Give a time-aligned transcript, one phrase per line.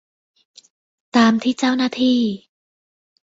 [1.15, 2.19] ตามที่เจ้าหน้าที่